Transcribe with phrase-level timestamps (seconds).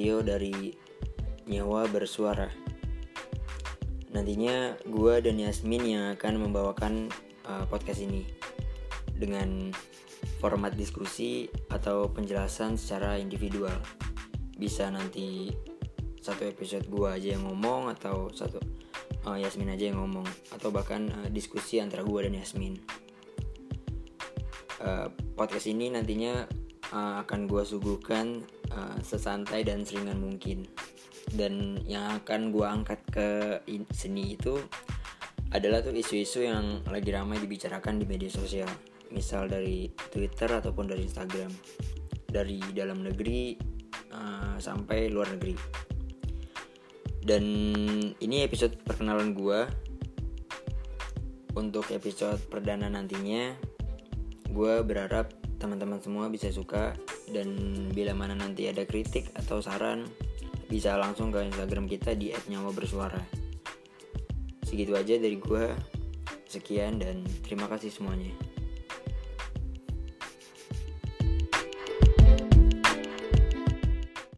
[0.00, 0.72] Satio dari
[1.44, 2.48] Nyawa Bersuara.
[4.16, 7.12] Nantinya gue dan Yasmin yang akan membawakan
[7.44, 8.24] uh, podcast ini
[9.12, 9.68] dengan
[10.40, 13.76] format diskusi atau penjelasan secara individual.
[14.56, 15.52] Bisa nanti
[16.24, 18.56] satu episode gue aja yang ngomong atau satu
[19.28, 20.24] uh, Yasmin aja yang ngomong
[20.54, 22.80] atau bahkan uh, diskusi antara gue dan Yasmin.
[24.80, 26.48] Uh, podcast ini nantinya
[26.92, 30.66] uh, akan gue suguhkan uh, sesantai dan seringan mungkin.
[31.30, 33.28] Dan yang akan gue angkat ke
[33.94, 34.58] seni itu
[35.50, 38.70] adalah tuh isu-isu yang lagi ramai dibicarakan di media sosial.
[39.10, 41.50] Misal dari Twitter ataupun dari Instagram.
[42.30, 43.58] Dari dalam negeri
[44.14, 45.54] uh, sampai luar negeri.
[47.20, 47.44] Dan
[48.16, 49.60] ini episode perkenalan gue
[51.58, 53.58] untuk episode perdana nantinya
[54.50, 56.96] gue berharap teman-teman semua bisa suka
[57.28, 57.52] dan
[57.92, 60.08] bila mana nanti ada kritik atau saran
[60.72, 63.20] bisa langsung ke Instagram kita di @nyawa_bersuara.
[64.64, 65.76] Segitu aja dari gue.
[66.50, 68.49] Sekian dan terima kasih semuanya.